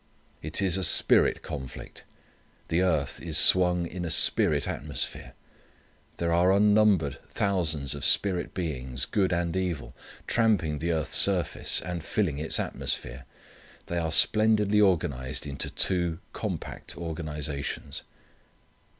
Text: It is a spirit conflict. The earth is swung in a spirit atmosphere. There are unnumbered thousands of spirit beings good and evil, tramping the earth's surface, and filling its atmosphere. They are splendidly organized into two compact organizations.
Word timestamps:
It 0.41 0.63
is 0.63 0.77
a 0.77 0.83
spirit 0.83 1.43
conflict. 1.43 2.05
The 2.69 2.81
earth 2.81 3.21
is 3.21 3.37
swung 3.37 3.85
in 3.85 4.03
a 4.03 4.09
spirit 4.09 4.67
atmosphere. 4.67 5.33
There 6.17 6.33
are 6.33 6.51
unnumbered 6.51 7.19
thousands 7.27 7.93
of 7.93 8.03
spirit 8.03 8.55
beings 8.55 9.05
good 9.05 9.31
and 9.31 9.55
evil, 9.55 9.93
tramping 10.25 10.79
the 10.79 10.91
earth's 10.91 11.17
surface, 11.17 11.81
and 11.83 12.03
filling 12.03 12.39
its 12.39 12.59
atmosphere. 12.59 13.25
They 13.85 13.99
are 13.99 14.11
splendidly 14.11 14.81
organized 14.81 15.45
into 15.45 15.69
two 15.69 16.17
compact 16.33 16.97
organizations. 16.97 18.01